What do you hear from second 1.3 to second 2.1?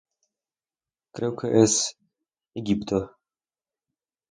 que es...